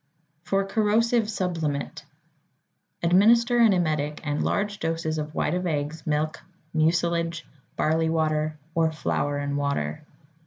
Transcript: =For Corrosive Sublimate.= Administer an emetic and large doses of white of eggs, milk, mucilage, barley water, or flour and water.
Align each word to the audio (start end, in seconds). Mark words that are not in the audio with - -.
=For 0.41 0.65
Corrosive 0.65 1.29
Sublimate.= 1.29 2.05
Administer 3.03 3.59
an 3.59 3.71
emetic 3.71 4.19
and 4.23 4.41
large 4.43 4.79
doses 4.79 5.19
of 5.19 5.35
white 5.35 5.53
of 5.53 5.67
eggs, 5.67 6.07
milk, 6.07 6.39
mucilage, 6.73 7.45
barley 7.75 8.09
water, 8.09 8.57
or 8.73 8.91
flour 8.91 9.37
and 9.37 9.57
water. 9.57 10.03